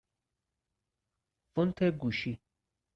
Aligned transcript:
فونت 1.53 1.83
گوشی 1.83 2.41